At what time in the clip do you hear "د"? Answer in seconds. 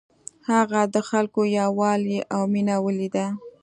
0.93-0.95